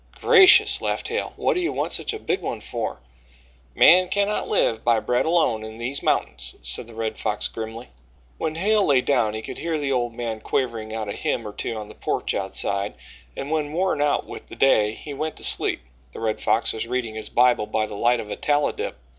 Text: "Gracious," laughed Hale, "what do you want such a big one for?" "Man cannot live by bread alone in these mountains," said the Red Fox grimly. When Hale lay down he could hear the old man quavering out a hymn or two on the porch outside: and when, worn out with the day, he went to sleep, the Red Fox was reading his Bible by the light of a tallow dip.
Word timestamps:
"Gracious," 0.15 0.81
laughed 0.81 1.09
Hale, 1.09 1.33
"what 1.35 1.53
do 1.53 1.59
you 1.59 1.71
want 1.71 1.93
such 1.93 2.11
a 2.11 2.17
big 2.17 2.41
one 2.41 2.59
for?" 2.59 2.99
"Man 3.75 4.09
cannot 4.09 4.49
live 4.49 4.83
by 4.83 4.99
bread 4.99 5.27
alone 5.27 5.63
in 5.63 5.77
these 5.77 6.01
mountains," 6.01 6.55
said 6.63 6.87
the 6.87 6.95
Red 6.95 7.19
Fox 7.19 7.47
grimly. 7.47 7.89
When 8.39 8.55
Hale 8.55 8.83
lay 8.83 9.01
down 9.01 9.35
he 9.35 9.43
could 9.43 9.59
hear 9.59 9.77
the 9.77 9.91
old 9.91 10.15
man 10.15 10.39
quavering 10.41 10.91
out 10.91 11.07
a 11.07 11.11
hymn 11.13 11.47
or 11.47 11.53
two 11.53 11.75
on 11.75 11.87
the 11.87 11.93
porch 11.93 12.33
outside: 12.33 12.95
and 13.37 13.51
when, 13.51 13.73
worn 13.73 14.01
out 14.01 14.25
with 14.25 14.47
the 14.47 14.55
day, 14.55 14.93
he 14.93 15.13
went 15.13 15.35
to 15.35 15.43
sleep, 15.43 15.81
the 16.13 16.19
Red 16.19 16.41
Fox 16.41 16.73
was 16.73 16.87
reading 16.87 17.13
his 17.13 17.29
Bible 17.29 17.67
by 17.67 17.85
the 17.85 17.93
light 17.93 18.19
of 18.19 18.31
a 18.31 18.35
tallow 18.35 18.71
dip. 18.71 18.97